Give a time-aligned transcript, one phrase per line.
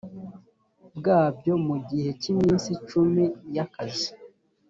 [0.97, 3.23] bwabyo mu gihe cy iminsi cumi
[3.55, 4.09] y akazi